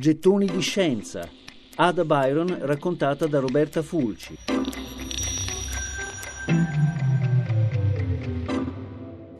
Gettoni 0.00 0.46
di 0.46 0.62
scienza. 0.62 1.28
Ada 1.74 2.06
Byron 2.06 2.56
raccontata 2.62 3.26
da 3.26 3.38
Roberta 3.38 3.82
Fulci. 3.82 4.34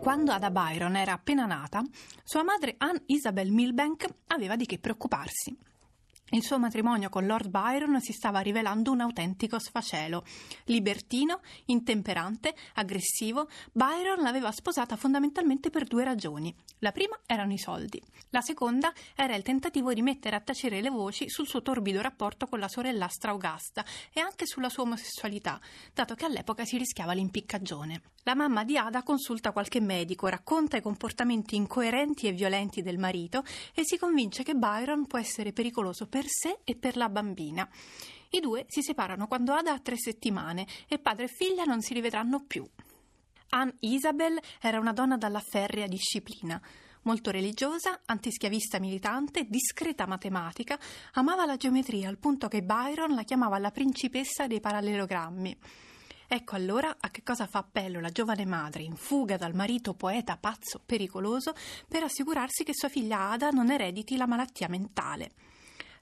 Quando 0.00 0.32
Ada 0.32 0.50
Byron 0.50 0.96
era 0.96 1.12
appena 1.12 1.46
nata, 1.46 1.84
sua 2.24 2.42
madre 2.42 2.74
Anne 2.78 3.02
Isabel 3.06 3.52
Milbank 3.52 4.04
aveva 4.26 4.56
di 4.56 4.66
che 4.66 4.80
preoccuparsi. 4.80 5.56
Il 6.32 6.42
suo 6.42 6.58
matrimonio 6.58 7.08
con 7.08 7.24
Lord 7.24 7.48
Byron 7.48 8.02
si 8.02 8.12
stava 8.12 8.40
rivelando 8.40 8.92
un 8.92 9.00
autentico 9.00 9.58
sfacelo. 9.58 10.24
Libertino, 10.64 11.40
intemperante, 11.66 12.54
aggressivo, 12.74 13.48
Byron 13.72 14.22
l'aveva 14.22 14.52
sposata 14.52 14.96
fondamentalmente 14.96 15.70
per 15.70 15.84
due 15.84 16.04
ragioni. 16.04 16.54
La 16.80 16.92
prima 16.92 17.18
erano 17.24 17.54
i 17.54 17.58
soldi. 17.58 18.02
La 18.28 18.42
seconda 18.42 18.92
era 19.14 19.34
il 19.36 19.42
tentativo 19.42 19.94
di 19.94 20.02
mettere 20.02 20.36
a 20.36 20.40
tacere 20.40 20.82
le 20.82 20.90
voci 20.90 21.30
sul 21.30 21.46
suo 21.46 21.62
torbido 21.62 22.02
rapporto 22.02 22.46
con 22.46 22.58
la 22.58 22.68
sorellastra 22.68 23.30
Augasta 23.30 23.82
e 24.12 24.20
anche 24.20 24.44
sulla 24.44 24.68
sua 24.68 24.82
omosessualità, 24.82 25.58
dato 25.94 26.14
che 26.14 26.26
all'epoca 26.26 26.66
si 26.66 26.76
rischiava 26.76 27.14
l'impiccagione. 27.14 28.02
La 28.24 28.34
mamma 28.34 28.64
di 28.64 28.76
Ada 28.76 29.02
consulta 29.02 29.52
qualche 29.52 29.80
medico, 29.80 30.26
racconta 30.26 30.76
i 30.76 30.82
comportamenti 30.82 31.56
incoerenti 31.56 32.26
e 32.26 32.32
violenti 32.32 32.82
del 32.82 32.98
marito 32.98 33.42
e 33.72 33.82
si 33.86 33.96
convince 33.96 34.42
che 34.42 34.54
Byron 34.54 35.06
può 35.06 35.18
essere 35.18 35.54
pericoloso 35.54 36.06
per 36.06 36.17
sé 36.26 36.58
e 36.64 36.76
per 36.76 36.96
la 36.96 37.08
bambina. 37.08 37.68
I 38.30 38.40
due 38.40 38.66
si 38.68 38.82
separano 38.82 39.26
quando 39.26 39.52
Ada 39.54 39.72
ha 39.72 39.78
tre 39.78 39.96
settimane 39.96 40.66
e 40.88 40.98
padre 40.98 41.24
e 41.24 41.28
figlia 41.28 41.64
non 41.64 41.80
si 41.80 41.94
rivedranno 41.94 42.44
più. 42.44 42.66
Anne 43.50 43.76
Isabel 43.80 44.38
era 44.60 44.78
una 44.78 44.92
donna 44.92 45.16
dalla 45.16 45.40
ferrea 45.40 45.86
disciplina. 45.86 46.60
Molto 47.02 47.30
religiosa, 47.30 48.00
antischiavista 48.04 48.78
militante, 48.78 49.46
discreta 49.48 50.06
matematica, 50.06 50.78
amava 51.12 51.46
la 51.46 51.56
geometria 51.56 52.08
al 52.08 52.18
punto 52.18 52.48
che 52.48 52.62
Byron 52.62 53.14
la 53.14 53.22
chiamava 53.22 53.58
la 53.58 53.70
principessa 53.70 54.46
dei 54.46 54.60
parallelogrammi. 54.60 55.56
Ecco 56.30 56.56
allora 56.56 56.96
a 57.00 57.08
che 57.08 57.22
cosa 57.22 57.46
fa 57.46 57.60
appello 57.60 58.00
la 58.00 58.10
giovane 58.10 58.44
madre 58.44 58.82
in 58.82 58.96
fuga 58.96 59.38
dal 59.38 59.54
marito 59.54 59.94
poeta 59.94 60.36
pazzo 60.36 60.82
pericoloso 60.84 61.54
per 61.88 62.02
assicurarsi 62.02 62.64
che 62.64 62.74
sua 62.74 62.90
figlia 62.90 63.30
Ada 63.30 63.48
non 63.48 63.70
erediti 63.70 64.18
la 64.18 64.26
malattia 64.26 64.68
mentale. 64.68 65.30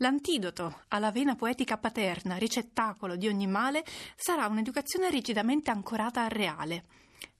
L'antidoto 0.00 0.82
alla 0.88 1.10
vena 1.10 1.34
poetica 1.34 1.76
paterna, 1.76 2.36
ricettacolo 2.36 3.16
di 3.16 3.26
ogni 3.26 3.48
male, 3.48 3.84
sarà 4.14 4.46
un'educazione 4.46 5.10
rigidamente 5.10 5.72
ancorata 5.72 6.22
al 6.22 6.30
reale. 6.30 6.84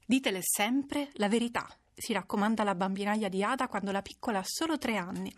Ditele 0.04 0.40
sempre 0.42 1.10
la 1.14 1.28
verità, 1.28 1.68
si 1.94 2.12
raccomanda 2.12 2.64
la 2.64 2.74
bambinaia 2.74 3.28
di 3.28 3.44
Ada 3.44 3.68
quando 3.68 3.92
la 3.92 4.02
piccola 4.02 4.40
ha 4.40 4.44
solo 4.44 4.76
tre 4.76 4.96
anni. 4.96 5.32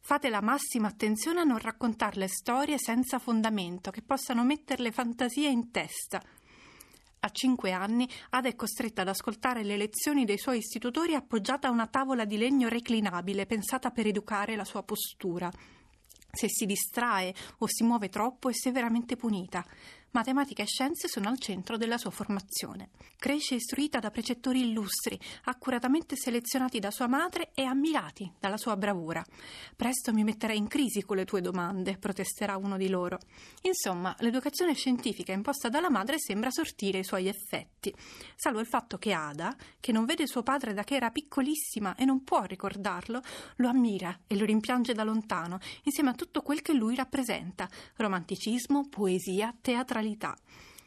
Fate 0.00 0.28
la 0.28 0.42
massima 0.42 0.88
attenzione 0.88 1.40
a 1.40 1.44
non 1.44 1.56
raccontarle 1.56 2.28
storie 2.28 2.76
senza 2.78 3.18
fondamento, 3.18 3.90
che 3.90 4.02
possano 4.02 4.44
metterle 4.44 4.92
fantasie 4.92 5.48
in 5.48 5.70
testa. 5.70 6.22
A 7.22 7.28
cinque 7.30 7.72
anni 7.72 8.06
Ada 8.30 8.48
è 8.48 8.54
costretta 8.54 9.00
ad 9.00 9.08
ascoltare 9.08 9.62
le 9.62 9.78
lezioni 9.78 10.26
dei 10.26 10.38
suoi 10.38 10.58
istitutori 10.58 11.14
appoggiata 11.14 11.68
a 11.68 11.70
una 11.70 11.86
tavola 11.86 12.26
di 12.26 12.36
legno 12.36 12.68
reclinabile 12.68 13.46
pensata 13.46 13.90
per 13.90 14.06
educare 14.06 14.56
la 14.56 14.64
sua 14.64 14.82
postura. 14.82 15.50
Se 16.32 16.48
si 16.48 16.66
distrae 16.66 17.34
o 17.58 17.66
si 17.66 17.84
muove 17.84 18.08
troppo 18.08 18.48
è 18.48 18.52
severamente 18.52 19.16
punita. 19.16 19.64
Matematica 20.12 20.64
e 20.64 20.66
scienze 20.66 21.06
sono 21.06 21.28
al 21.28 21.38
centro 21.38 21.76
della 21.76 21.96
sua 21.96 22.10
formazione. 22.10 22.88
Cresce 23.16 23.54
istruita 23.54 24.00
da 24.00 24.10
precettori 24.10 24.60
illustri, 24.60 25.16
accuratamente 25.44 26.16
selezionati 26.16 26.80
da 26.80 26.90
sua 26.90 27.06
madre 27.06 27.52
e 27.54 27.62
ammirati 27.62 28.28
dalla 28.40 28.56
sua 28.56 28.76
bravura. 28.76 29.24
Presto 29.76 30.12
mi 30.12 30.24
metterai 30.24 30.56
in 30.56 30.66
crisi 30.66 31.02
con 31.02 31.16
le 31.16 31.24
tue 31.24 31.40
domande, 31.40 31.96
protesterà 31.96 32.56
uno 32.56 32.76
di 32.76 32.88
loro. 32.88 33.20
Insomma, 33.62 34.12
l'educazione 34.18 34.74
scientifica 34.74 35.32
imposta 35.32 35.68
dalla 35.68 35.90
madre 35.90 36.18
sembra 36.18 36.50
sortire 36.50 36.98
i 36.98 37.04
suoi 37.04 37.28
effetti, 37.28 37.94
salvo 38.34 38.58
il 38.58 38.66
fatto 38.66 38.98
che 38.98 39.12
Ada, 39.12 39.54
che 39.78 39.92
non 39.92 40.06
vede 40.06 40.26
suo 40.26 40.42
padre 40.42 40.74
da 40.74 40.82
che 40.82 40.96
era 40.96 41.10
piccolissima 41.10 41.94
e 41.94 42.04
non 42.04 42.24
può 42.24 42.42
ricordarlo, 42.42 43.20
lo 43.56 43.68
ammira 43.68 44.22
e 44.26 44.36
lo 44.36 44.44
rimpiange 44.44 44.92
da 44.92 45.04
lontano, 45.04 45.60
insieme 45.84 46.10
a 46.10 46.14
tutto 46.14 46.42
quel 46.42 46.62
che 46.62 46.72
lui 46.72 46.96
rappresenta: 46.96 47.68
romanticismo, 47.94 48.88
poesia, 48.88 49.54
teatralità 49.60 49.98
neutralità. 50.00 50.36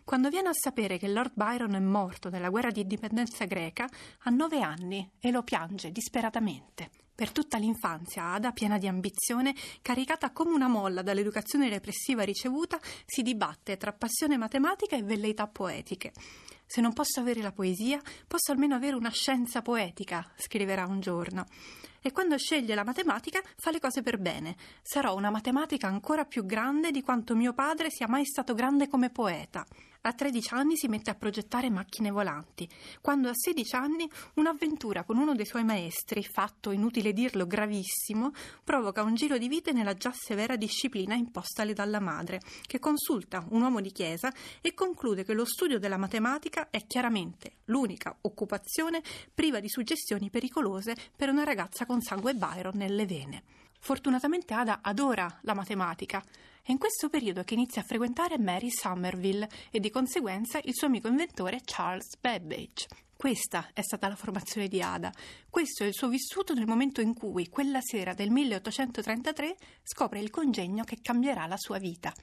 Quando 0.04 0.30
viene 0.30 0.50
a 0.50 0.54
sapere 0.54 0.98
che 0.98 1.08
Lord 1.08 1.32
Byron 1.34 1.76
è 1.76 1.80
morto 1.80 2.30
nella 2.30 2.50
guerra 2.50 2.72
di 2.72 2.82
indipendenza 2.82 3.46
greca, 3.46 3.88
ha 4.24 4.30
nove 4.30 4.60
anni 4.62 5.10
e 5.20 5.32
lo 5.32 5.44
piange 5.44 5.92
disperatamente. 5.92 6.90
Per 7.16 7.32
tutta 7.32 7.58
l'infanzia, 7.58 8.34
Ada, 8.34 8.52
piena 8.52 8.78
di 8.78 8.88
ambizione, 8.88 9.56
caricata 9.82 10.32
come 10.32 10.52
una 10.52 10.68
molla 10.68 11.04
dall'educazione 11.04 11.70
repressiva 11.70 12.24
ricevuta, 12.24 12.80
si 13.06 13.22
dibatte 13.22 13.78
tra 13.78 13.94
passione 13.94 14.36
matematica 14.36 14.98
e 14.98 15.04
velleità 15.04 15.48
poetiche. 15.48 16.12
Se 16.66 16.82
non 16.82 16.94
posso 16.94 17.20
avere 17.20 17.42
la 17.42 17.52
poesia, 17.52 18.02
posso 18.28 18.52
almeno 18.52 18.76
avere 18.76 18.96
una 18.96 19.12
scienza 19.12 19.62
poetica, 19.62 20.32
scriverà 20.36 20.86
un 20.86 21.00
giorno. 21.00 21.46
E 22.02 22.12
quando 22.12 22.38
sceglie 22.38 22.76
la 22.76 22.84
matematica 22.84 23.42
fa 23.56 23.72
le 23.72 23.80
cose 23.80 24.02
per 24.02 24.18
bene. 24.18 24.58
Sarò 24.82 25.16
una 25.16 25.30
matematica 25.30 25.88
ancora 25.88 26.26
più 26.26 26.46
grande 26.46 26.92
di 26.92 27.02
quanto 27.02 27.34
mio 27.34 27.54
padre 27.54 27.90
sia 27.90 28.10
mai 28.10 28.26
stato 28.26 28.54
grande 28.54 28.90
come 28.90 29.10
poeta. 29.10 29.66
A 30.06 30.12
13 30.12 30.54
anni 30.54 30.76
si 30.76 30.90
mette 30.90 31.12
a 31.12 31.16
progettare 31.16 31.70
macchine 31.70 32.12
volanti. 32.12 32.68
Quando 33.00 33.30
a 33.30 33.34
16 33.34 33.76
anni 33.78 34.10
un'avventura 34.34 35.06
con 35.06 35.18
uno 35.18 35.34
dei 35.34 35.46
suoi 35.46 35.64
maestri, 35.64 36.26
fatto 36.26 36.72
inutile 36.72 37.14
dirlo 37.14 37.48
gravissimo, 37.48 38.32
provoca 38.66 39.02
un 39.02 39.16
giro 39.16 39.38
di 39.38 39.48
vite 39.48 39.72
nella 39.72 39.94
già 39.94 40.12
severa 40.14 40.58
disciplina 40.58 41.16
impostale 41.16 41.72
dalla 41.72 42.02
madre, 42.02 42.42
che 42.64 42.80
consulta 42.80 43.46
un 43.52 43.62
uomo 43.62 43.80
di 43.80 43.94
chiesa 43.94 44.30
e 44.60 44.74
conclude 44.74 45.24
che 45.24 45.34
lo 45.34 45.46
studio 45.46 45.80
della 45.80 45.96
matematica 45.96 46.53
è 46.70 46.86
chiaramente 46.86 47.58
l'unica 47.66 48.16
occupazione 48.22 49.02
priva 49.34 49.60
di 49.60 49.70
suggestioni 49.70 50.30
pericolose 50.30 50.96
per 51.16 51.30
una 51.30 51.44
ragazza 51.44 51.86
con 51.86 52.02
sangue 52.02 52.36
Byron 52.36 52.78
nelle 52.78 53.06
vene. 53.06 53.44
Fortunatamente 53.80 54.54
Ada 54.54 54.80
adora 54.82 55.40
la 55.42 55.54
matematica. 55.54 56.24
È 56.62 56.72
in 56.72 56.78
questo 56.78 57.10
periodo 57.10 57.44
che 57.44 57.56
inizia 57.56 57.82
a 57.82 57.86
frequentare 57.86 58.38
Mary 58.38 58.70
Somerville 58.70 59.50
e 59.70 59.80
di 59.80 59.90
conseguenza 59.90 60.60
il 60.64 60.74
suo 60.74 60.88
amico 60.88 61.10
inventore 61.10 61.60
Charles 61.66 62.18
Babbage. 62.20 62.88
Questa 63.14 63.70
è 63.74 63.82
stata 63.82 64.08
la 64.08 64.16
formazione 64.16 64.68
di 64.68 64.82
Ada. 64.82 65.12
Questo 65.50 65.84
è 65.84 65.88
il 65.88 65.94
suo 65.94 66.08
vissuto 66.08 66.54
nel 66.54 66.68
momento 66.68 67.02
in 67.02 67.14
cui, 67.14 67.50
quella 67.50 67.80
sera 67.82 68.14
del 68.14 68.32
1833, 68.32 69.56
scopre 69.84 70.20
il 70.20 70.30
congegno 70.30 70.84
che 70.84 71.00
cambierà 71.02 71.46
la 71.48 71.58
sua 71.58 71.78
vita. 71.78 72.14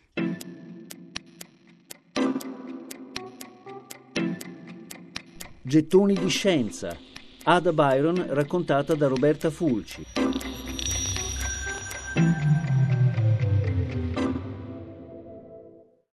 Gettoni 5.71 6.15
di 6.15 6.29
scienza. 6.29 6.97
Ada 7.45 7.73
Byron 7.73 8.27
raccontata 8.31 8.97
da 8.97 9.07
Roberta 9.07 9.51
Fulci. 9.51 10.30